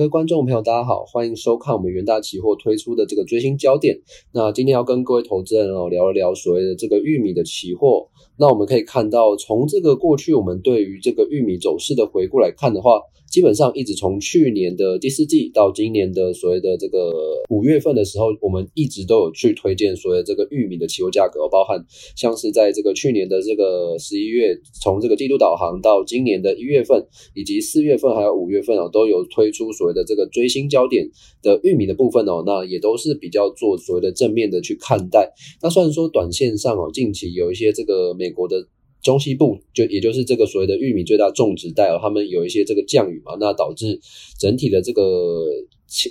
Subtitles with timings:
[0.00, 4.00] 各位观众朋友，大家好，欢迎收看我们元大期货推出的这个追星焦点。
[4.32, 8.08] 那今天要跟各位投资人哦聊一聊所谓的这个玉米的期货。
[8.38, 12.98] 那我们可以看到，从这个过去我们对于这个玉米走势的回顾来看的话，
[13.30, 17.12] 基本上一直从去年的第四季到今年的所谓的这个
[17.48, 21.84] 五月份的时候，我们一直都有去推荐所谓这个玉米的期货价格，包含
[22.16, 31.08] 像是在这个去年的这个十一月，从这个季度导航到今年的一月份，以及四月份还有五月份啊，都有推出所谓的这个追星焦点
[31.40, 35.32] 的玉米的部分哦，那也都是比较做所谓的正面的去看待。
[35.62, 38.66] 那虽然说短线上哦，近期有一些这个美国的
[39.02, 43.98] 中西部，就也就是这个所谓的玉米最大种植带哦，他们有一些这个降雨嘛，那导致
[44.38, 45.46] 整体的这个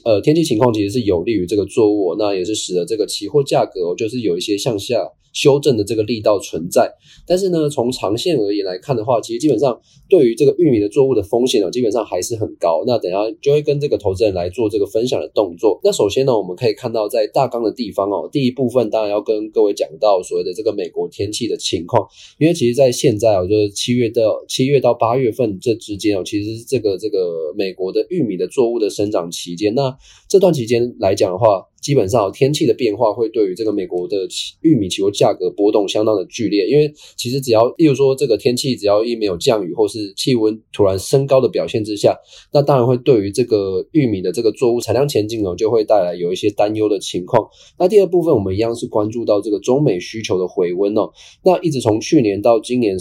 [0.04, 5.08] 呃天气情况其实是有利于这个作物，那也是使得这个期货价格就是有一些向下。
[5.34, 6.92] 修正的这个力道存在，
[7.26, 12.84] 但是呢，从长线而言来看的话，其实基本上对于这个玉米的作物的风险呢，基本上还是很高。
[12.86, 15.80] 那等下就会跟这个投资人来做这个分享的动作。
[15.84, 22.08] 那首先呢，我们可以看到在大纲的地方哦，第一部分当然要跟各位讲到所谓的这个美国天气的情况，
[22.38, 29.74] 因为其实在现在哦，就是七月到七月到八月份这之间哦，其实是这个这个美国的玉米的作物的生长期间。
[29.76, 29.96] 那
[30.28, 34.18] 这段期间来讲的话，基本上天气的变化会对于这个美国的
[34.62, 42.18] 玉米期货价格波动相当的剧烈，因为其实只要例如说这个天气只要一没有降雨或是气温突然升高的表现之下，
[42.52, 47.48] 那当然会对于这个玉米的这个作物产量前景哦就会带来有一些担忧的情况。
[47.78, 51.10] 那第二部分我们一样是关注到这个中美需求的回温哦，
[51.44, 52.98] 那一直从去年到今年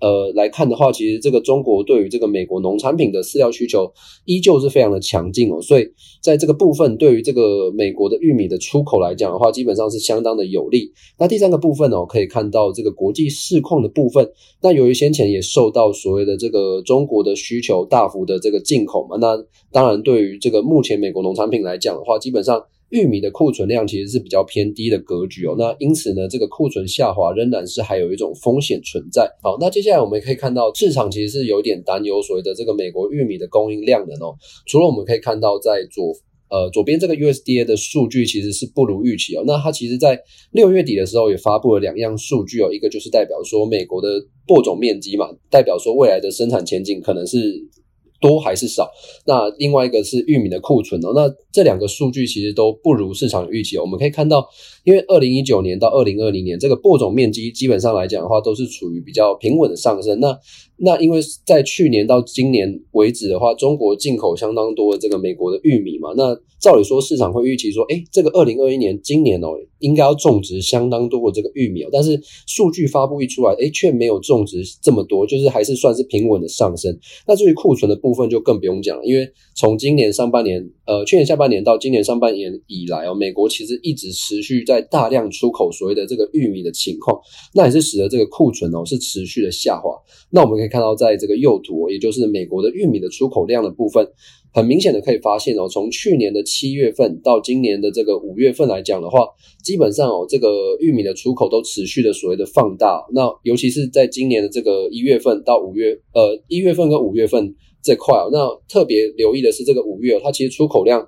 [0.00, 3.92] 呃来看的话，其实这个中国对于这个美国农产品的饲料需求
[4.24, 5.88] 依旧是非常的强劲哦，所以
[6.22, 10.92] 在这个部分对于这个美国的玉米的出口来讲的话，基本上是相当的有利。
[11.18, 14.30] 那第三个部分呢，可以看到这个国际市况的部分。
[14.62, 19.36] 那由于先前也受到所谓的这个中国的需求大幅的这个进口嘛，那
[19.72, 25.54] 当然对于这个目前美国农产品来讲的话，基本上玉米的库存量其实是比较偏低的格局哦。
[25.58, 29.30] 那因此呢，这个库存下滑仍然是还有一种风险存在。
[29.42, 34.34] 好，那接下来我们可以看到市场其实是有点担忧所谓的这个美国玉米的供应量的哦。
[34.66, 36.14] 除了我们可以看到在左。
[36.50, 39.44] 呃，左边这个 USDA 的数据其实是不如预期哦。
[39.46, 40.18] 那它其实在
[40.52, 44.08] 六月底的时候也发布了两样数据哦，一个就是代表说美国的
[44.46, 47.38] 播种面积嘛，代表说未来的生产前景可能是
[48.20, 48.90] 多还是少。
[49.26, 51.12] 那另外一个是玉米的库存哦。
[51.14, 53.82] 那这两个数据其实都不如市场预期哦。
[53.82, 54.44] 我们可以看到，
[54.84, 60.18] 因为二零一九年到二零二零年这个播种面积基本上来讲的话，都是处于比较平稳的上升。
[60.18, 60.36] 那
[60.80, 69.48] 那因为在去年到今年为止的话，中国进口相当多的这个美国的玉米嘛，那照理说市场会预期说，哎，这个二零二一年今年哦，
[69.80, 76.96] 应该要种植相当多的这个玉米哦，但是数据发布一出来，哎，却没有种植这么多，就是还是算是平稳的上升。
[77.26, 87.20] 那至于库存的部分就更不用讲了，因为从今年上半年，呃，去年下半年到今年上半年以来哦，美国其实一直持续在大量出口所谓的这个玉米的情况，
[87.52, 89.90] 那也是使得这个库存哦是持续的下滑。
[90.30, 90.67] 那我们可以。
[90.68, 94.06] 看到在这个右图，也就是美国的玉米的出口量的部分，
[94.52, 99.20] 很明显的可以发现哦，从去年的七月份到今年的这个五月份来讲的话，
[99.64, 100.48] 基本上哦，这个
[100.80, 103.04] 玉米的出口都持续的所谓的放大。
[103.12, 111.06] 那尤其是在今年的这个一月份到五月，呃，一月份跟五月份这块哦，那特别留意的是这个五月，它其实出口量。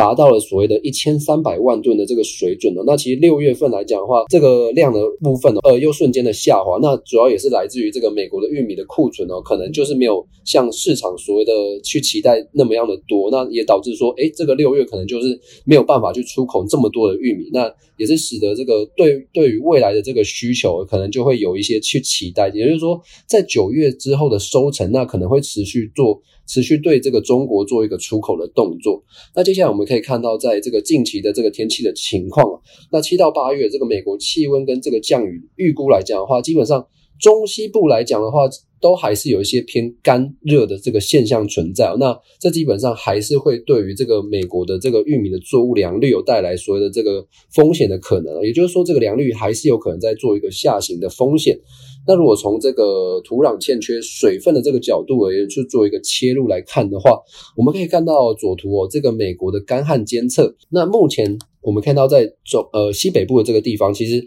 [0.00, 2.82] 达到了所谓的一千三百万吨的这个水准了。
[2.86, 6.78] 那其实六月份来讲的话，这个量的部分呢，呃，又瞬间的下滑。
[6.80, 11.52] 那主要也是来自于这个美国的玉米的库存哦，可能就是没有像市场所谓的
[11.84, 13.30] 去期待那么样的多。
[13.30, 17.50] 那也导致说，哎，这个六月可能就是没有办法去出口这么多的玉米。
[17.52, 22.48] 那也是使得这个对对于未来的这个需求，可能就会有一些去期待。
[22.54, 26.22] 也就是说，在九月之后的收成，那可能会持续做。
[26.46, 29.04] 持续对这个中国做一个出口的动作。
[29.36, 32.60] 那接下来我们可以看到，在这个近期的这个天气的情况啊，
[32.92, 36.86] 那七到八月这个美国气温跟这个降雨预估来讲的话，基本上
[37.18, 38.48] 中西部来讲的话，
[38.80, 41.94] 都还是有一些偏干热的这个现象存在。
[41.98, 48.42] 那这基本上还是会对于这个美国的这个玉米的作物良率有带来所谓的这个风险的可能。
[48.42, 51.58] 也就是说，这个良率还是有可能在做一个下行的风险。
[52.06, 57.10] 那如果从这个土壤欠缺水分的这个角度而言，去做一个切入来看的话，
[57.54, 60.56] 我们可以看到左图哦，这个美国的干旱监测。
[60.70, 64.26] 那目前我们看到在中呃西北部的这个地方，其实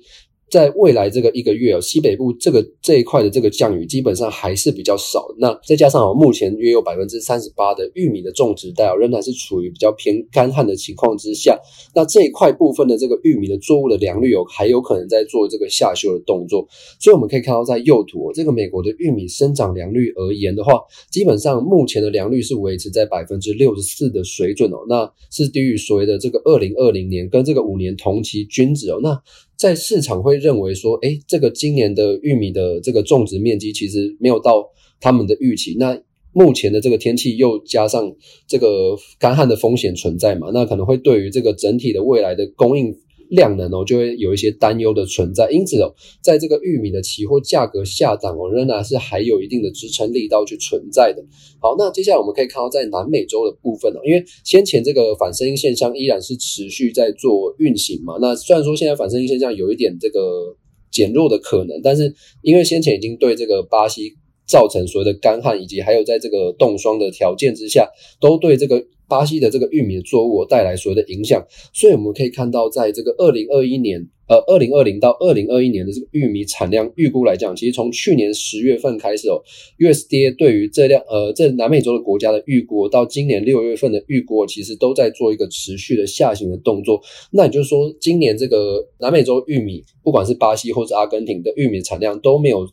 [0.54, 5.26] 在未来这个一个月哦，西北部这个这一块的这个降雨基本上还是比较少。
[5.40, 11.60] 那再加上哦，目前约有百分之三十八的玉米的种植带哦，仍然是处于比较偏干旱的情况之下。
[11.96, 16.68] 那这一块部分的这个玉米的作物的良率哦，还有可能在做这个下修的动作。
[17.00, 20.74] 所以我们可以看到，在右图这个美国的玉米生长良率而言的话，
[21.10, 29.00] 基本上目前的良率是维持在百分之六十四的水准哦，那是低于所谓的这个二零二零年跟这个五年同期均值哦。
[29.02, 29.20] 那
[29.58, 34.70] 在市场会认为说，哎，这个今年的玉米的这个种植面积其实没有到
[35.00, 35.76] 他们的预期。
[35.80, 36.02] 那
[36.34, 38.14] 目前的这个天气又加上
[38.48, 42.96] 这个干旱的风险存在嘛，那可能会对于这个整体的未来的供应。
[43.30, 51.24] 量能哦，就会有一些担忧的存在，因此哦，在这个玉米的期货价格下档哦，仍然是还有一定的支撑力道去存在的。
[51.60, 58.18] 好，那接下来我们可以看到，在南美洲的部分哦，因为先前这个反声音现象依然是持续在做运行嘛。
[58.20, 60.56] 那虽然说现在反声音现象有一点这个
[60.92, 64.14] 减弱的可能，但是因为先前已经对这个巴西
[64.54, 67.90] 造成所谓的干旱，以及还有在这个冻霜的条件之下，
[68.22, 68.86] 都对这个。
[69.06, 79.44] 巴西的这个玉米的作物带来所谓的影响，所以我们可以看到，在这个二零二一年，呃，二零二零到二零二一年的这个玉米产量预估来讲，其实从去年十月份开始哦
[79.78, 87.00] ，USDA 对于这辆呃这南美洲的国家的预估，到今年六月份的预估，其实都在做一个持续的下行的动作。
[87.32, 92.68] 那也就是说，今年这个南美洲玉米，不管是巴西或是阿根廷的玉米产量都没有。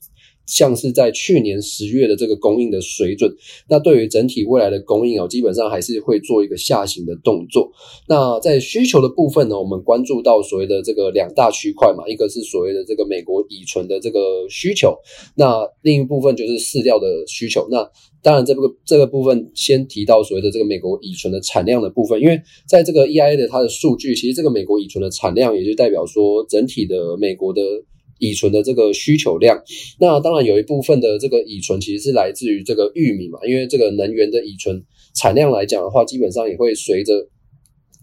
[0.51, 3.33] 像是在去年十月的这个供应的水准，
[3.69, 7.71] 那对于整体未来的供应哦，基本上还是会做一个下行的动作。
[8.09, 14.19] 那在需求的部分呢，我们关注到所谓的这个两大区块嘛，一个是所谓的这个美国乙醇的这个
[14.51, 14.99] 需求，
[15.37, 17.69] 那另一部分就是饲料的需求。
[17.71, 17.89] 那
[18.21, 27.63] 当然，这个这个部分先提到所谓的这个美国乙醇的产量的部分，因为在这个 EIA 的它的数据，其实这个美国乙醇的产量也就代表说整体的美国的。
[28.21, 29.61] 乙醇的这个需求量，
[29.99, 34.85] 那当然有一部分的这个乙醇其实是来自于这个玉米嘛，因为这个能源的乙醇
[35.17, 37.29] 产量来讲的话，基本上也会随着。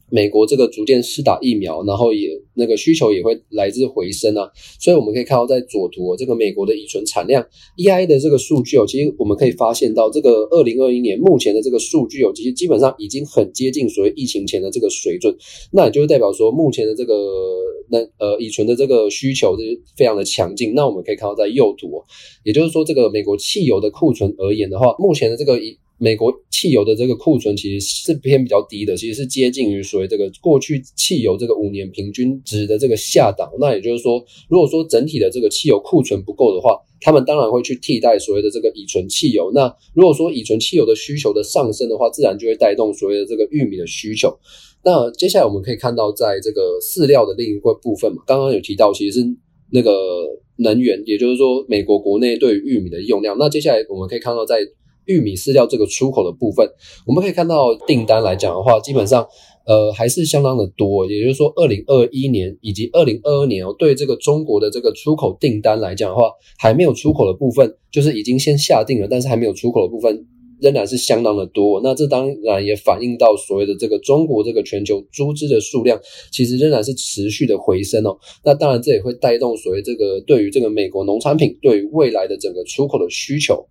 [0.10, 4.50] 美国这个逐渐施打疫苗，然后也那个需求也会来自回升啊，
[4.80, 7.46] 所以我们可以看到在左图这个美国的乙醇产量
[7.78, 15.36] EI 的这个数据哦，其实我们可以发现到这个二零二一年目前的这个数据哦，其实基本上已经很接近所谓疫情前的这个水准，
[15.72, 17.14] 那也就是代表说目前的这个
[17.90, 20.74] 那呃乙醇的这个需求是非常的强劲。
[20.74, 22.02] 那我们可以看到在右图，
[22.44, 33.50] 也就是说这个美国汽油的库存而言的话，目前的这个乙美国汽油的这个库存其实是偏比较低的，其实是接近于所谓这个过去汽油这个五年平均值的这个下档。
[33.60, 39.52] 那也就是说，如果说整体的这个汽油库存不够的话，他们当然会去替代所谓的这个乙醇汽油。
[39.54, 44.38] 那如果说乙醇汽油的需求的上升的话，自然就会带动所谓的这个玉米的需求。
[44.84, 49.28] 那接下来我们可以看到，在这个饲料的另一个部分嘛，刚刚有提到，其实是
[49.72, 49.92] 那个
[50.58, 53.36] 能源，也就是说美国国内对于玉米的用量。
[53.38, 54.60] 那接下来我们可以看到在
[55.08, 56.70] 玉米饲料这个出口的部分，
[57.06, 59.26] 我们可以看到订单来讲的话，基本上
[59.66, 61.06] 呃还是相当的多。
[61.08, 70.26] 也就是说，二零二一年以及二零二二年哦，对这个中国的这个出口订单来讲的话，还没有出口的部分，就是已经先下定了，但是还没有出口的部分，
[70.60, 71.80] 仍然是相当的多。
[71.84, 76.00] 那这当然也反映到所谓的这个中国这个全球猪只的数量，
[76.32, 78.18] 其实仍然是持续的回升哦。
[78.44, 83.66] 那当然这也会带动所谓这个对于这个美国农产品对于未来的整个出口的需求。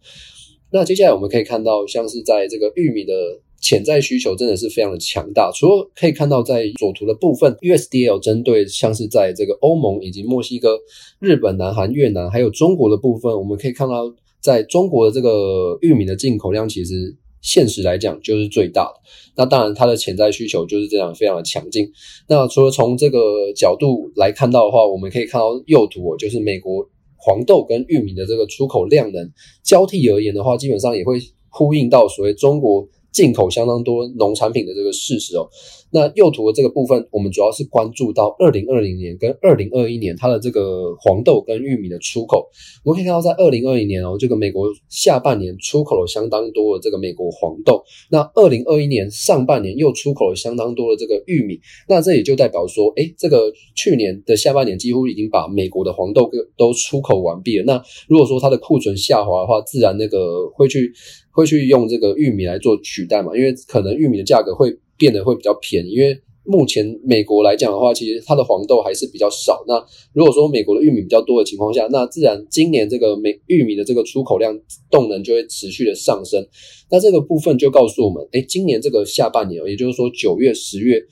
[0.71, 3.13] 那接下来我们可以看到，像是在这个玉米的
[3.61, 5.51] 潜在需求真的是非常的强大。
[5.55, 10.79] 除了可以看到在左图的部分，USDL 针对像是在这个欧盟以及墨西哥、
[11.21, 19.01] 日本、南韩、越南还有中国的部分，我们可以看到，在中国的这个玉米的进口量，其实现实来讲就是最大的。
[19.37, 21.89] 那当然，它的潜在需求就是这样非常的强劲。
[22.29, 23.19] 那除了从这个
[23.55, 26.89] 角度来看到的话，我们可以看到右图，就是美国。
[27.17, 29.33] 黄豆跟玉米的这个出口量能
[29.63, 31.19] 交替而言的话，基本上也会
[31.49, 32.89] 呼应到所谓中国。
[33.17, 35.49] 进口相当多农产品的这个事实哦，
[35.91, 42.47] 那右图的这个部分，我们主要是关注到二零二零年跟二零二一年它的这个黄豆跟玉米的出口。
[42.85, 51.59] 我们可以看到，在二零二一年哦，这个美国下半年出口了相当多的这个美国黄豆，那二零二一年上半年又出口了相当多的这个玉米，
[51.89, 57.65] 那这也就代表说，哎，这个去年的下半年几乎已经把美国的黄豆都出口完毕了。
[57.65, 60.93] 那如果说它的库存下滑的话，自然那个会去。
[61.37, 63.37] 会去用这个玉米来做取代嘛？
[63.37, 65.91] 因为可能玉米的价格会变得会比较便宜。
[65.91, 69.63] 因为目前美国来讲的话，其实它的黄豆还是比较少。
[69.69, 74.59] 那如果说美国的玉米比较多的情况下，那自然今年这个美玉米的这个出口量
[74.91, 76.43] 动能就会持续的上升。
[76.91, 81.05] 那这个部分就告诉我们，哎，今年这个下半年，也就是说九月、十月。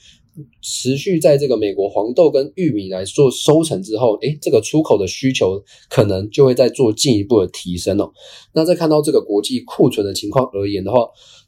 [0.60, 8.12] 持续在这个美国黄豆跟玉米来做收成之后，诶，这个出口的需求可能就会再做进一步的提升哦。
[8.52, 10.98] 那再看到这个国际库存的情况而言的话，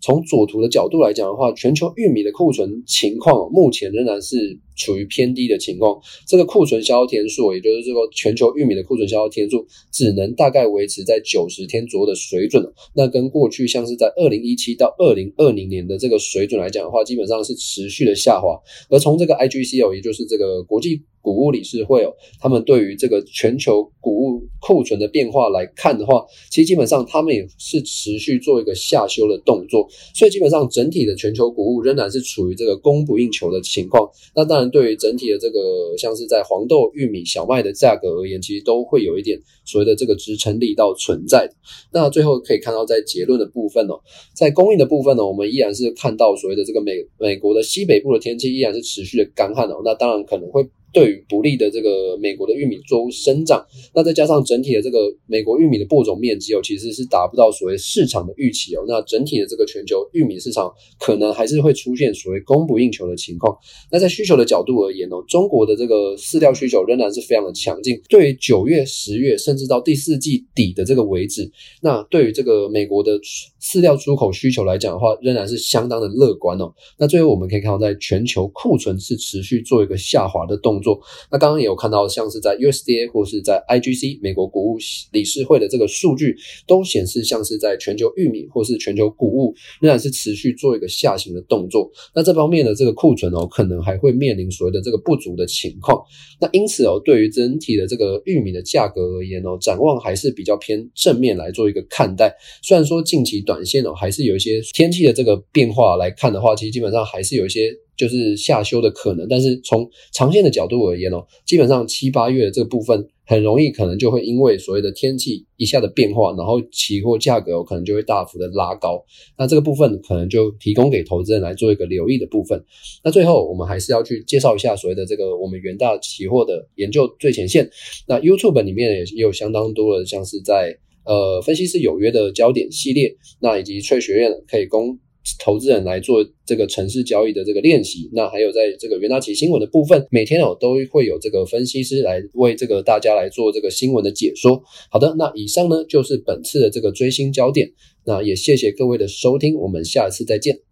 [0.01, 6.01] 从左图的角度来讲的话，全球玉米的库存情况目前仍然是处于偏低的情况。
[6.27, 12.65] 这个库存消耗天数，也就是这个全球玉米的库存消耗天数，只能大概维持在九十天左右的水准。
[12.95, 18.57] 那跟过去像是在二零一七到二零二零年的这个水准来讲的话，基本上是持续的下滑。
[18.91, 21.03] 而从这个 I G C O，，也就是这个国际。
[21.27, 34.09] 谷物理事会哦，他们对于这个全球谷物库存的变化来看的话，其实基本上他们也是持续做一个下修的动作，所以基本上整体的全球谷物仍然是处于这个供不应求的情况。
[34.37, 41.51] 那当然，对于整体的这个像是在黄豆、玉米、小麦的价格而言，其实都会有一点所谓的这个支撑力道存在。
[41.93, 43.99] 那最后可以看到，在结论的部分哦，
[44.33, 49.83] 在供应的部分呢，我们依然是看到所谓的这个美美国的西北部的天气依然是持续的干旱哦。
[49.85, 50.65] 那当然可能会。
[50.97, 53.63] 对于不利的这个美国的玉米作物生长，
[53.95, 58.83] 那再加上整体的这个美国玉米的播种面积哦，其实是达不到所谓市场的预期哦。
[58.89, 63.55] 那整体的这个全球玉米市场可能还是会出现所谓供不应求的情况。
[63.93, 68.01] 那在需求的角度而言哦，中国的这个饲料需求仍然是非常的强劲。
[68.09, 73.21] 对于九月、十月，甚至到第四季底的这个为止，那对于这个美国的
[73.61, 76.73] 饲料出口需求来讲的话，仍然是相当的乐观哦。
[76.99, 80.86] 那最后我们可以看到，在全球库存是持续做一个下滑的动作。
[81.31, 84.79] 那刚刚也有看到，像是在 USDA 或是在 IGC 美国谷物
[85.13, 91.91] 理事会的这个数据，都显示像是在全球玉米或是全球谷物仍然是持续做一个下行的动作。
[92.15, 95.99] 那这方面的这个库存哦，可能还会面临所谓的这个不足的情况。
[96.41, 102.35] 那因此哦，对于整体的这个玉米的价格而言哦，展望还是比较偏正面来做一个看待。
[102.63, 107.71] 虽然说近期短线哦，还是有一些天气的这个变化来看的话，其实基本上还是有一些。
[107.97, 119.03] 就是下修的可能，但是从长线的角度而言哦，基本上七八月这个部分很容易可能就会因为所谓的天气一下的变化，然后期货价格可能就会大幅的拉高。
[119.39, 122.63] 那这个部分可能就提供给投资人来做一个留意的部分。
[123.03, 127.69] 那最后我们还是要去介绍一下所谓的这个我们元大期货的研究最前线。
[128.07, 134.99] 那 YouTube 里面也也有相当多的像是在呃分析师有约的焦点系列，那以及翠学院可以供。
[135.39, 144.63] 投资人来做这个城市交易的这个练习，那还有在这个元大奇新闻的部分，每天哦都会有这个分析师来为这个大家来做这个新闻的解说。
[144.91, 147.73] 好的，那以上呢就是本次的这个追星焦点，
[148.05, 150.66] 那也谢谢各位的收听，我们下次再见。